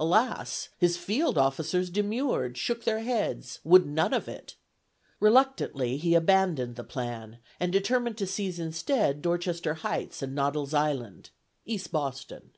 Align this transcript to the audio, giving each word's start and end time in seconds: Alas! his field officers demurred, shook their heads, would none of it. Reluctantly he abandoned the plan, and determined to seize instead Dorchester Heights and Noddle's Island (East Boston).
Alas! 0.00 0.68
his 0.78 0.96
field 0.96 1.38
officers 1.38 1.90
demurred, 1.90 2.58
shook 2.58 2.82
their 2.82 2.98
heads, 3.04 3.60
would 3.62 3.86
none 3.86 4.12
of 4.12 4.26
it. 4.26 4.56
Reluctantly 5.20 5.96
he 5.96 6.16
abandoned 6.16 6.74
the 6.74 6.82
plan, 6.82 7.38
and 7.60 7.70
determined 7.72 8.18
to 8.18 8.26
seize 8.26 8.58
instead 8.58 9.22
Dorchester 9.22 9.74
Heights 9.74 10.22
and 10.22 10.34
Noddle's 10.34 10.74
Island 10.74 11.30
(East 11.64 11.92
Boston). 11.92 12.50